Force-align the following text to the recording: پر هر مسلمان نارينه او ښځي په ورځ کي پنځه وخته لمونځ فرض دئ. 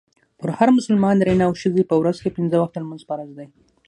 پر 0.39 0.49
هر 0.57 0.69
مسلمان 0.77 1.15
نارينه 1.17 1.43
او 1.47 1.53
ښځي 1.61 1.83
په 1.87 1.95
ورځ 2.01 2.17
کي 2.23 2.29
پنځه 2.37 2.55
وخته 2.59 2.77
لمونځ 2.81 3.01
فرض 3.09 3.29
دئ. 3.37 3.47